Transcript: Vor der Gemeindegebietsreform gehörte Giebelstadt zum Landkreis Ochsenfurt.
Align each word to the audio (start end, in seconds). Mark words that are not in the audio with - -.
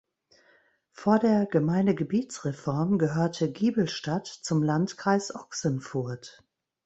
Vor 0.89 1.19
der 1.19 1.45
Gemeindegebietsreform 1.45 2.97
gehörte 2.97 3.51
Giebelstadt 3.51 4.25
zum 4.25 4.63
Landkreis 4.63 5.35
Ochsenfurt. 5.35 6.43